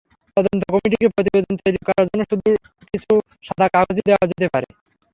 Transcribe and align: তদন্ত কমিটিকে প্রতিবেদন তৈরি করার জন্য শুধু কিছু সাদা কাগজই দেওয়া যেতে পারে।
তদন্ত 0.37 0.61
কমিটিকে 0.67 1.07
প্রতিবেদন 1.15 1.53
তৈরি 1.61 1.79
করার 1.87 2.05
জন্য 2.09 2.21
শুধু 2.31 2.49
কিছু 2.89 3.13
সাদা 3.43 3.67
কাগজই 3.73 4.03
দেওয়া 4.07 4.25
যেতে 4.31 4.47
পারে। 4.53 4.67